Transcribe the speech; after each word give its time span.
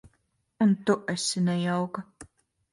Un 0.65 0.71
tu 0.87 0.95
esi 1.15 1.45
nejauka. 1.51 2.07